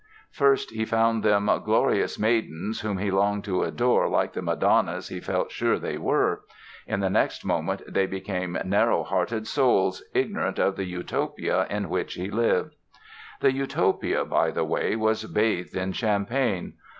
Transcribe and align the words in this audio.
First 0.31 0.71
he 0.71 0.83
found 0.83 1.21
them 1.21 1.45
"glorious 1.63 2.17
maidens", 2.17 2.79
whom 2.81 2.97
he 2.97 3.11
longed 3.11 3.43
to 3.43 3.61
adore 3.61 4.09
like 4.09 4.33
the 4.33 4.41
madonnas 4.41 5.09
he 5.09 5.19
felt 5.19 5.51
sure 5.51 5.77
they 5.77 5.99
were. 5.99 6.41
In 6.87 7.01
the 7.01 7.09
next 7.11 7.45
moment 7.45 7.83
they 7.87 8.07
became 8.07 8.57
"narrow 8.65 9.03
hearted 9.03 9.45
souls", 9.45 10.01
ignorant 10.15 10.57
of 10.57 10.75
the 10.75 10.85
Utopia 10.85 11.67
in 11.69 11.87
which 11.87 12.15
he 12.15 12.31
lived. 12.31 12.73
This 13.41 13.53
Utopia, 13.53 14.25
by 14.25 14.49
the 14.49 14.65
way, 14.65 14.95
was 14.95 15.25
bathed 15.25 15.75
in 15.75 15.91
champagne. 15.91 16.73